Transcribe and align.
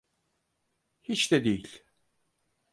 Hiç 1.01 1.31
de 1.31 1.43
değil. 1.45 1.83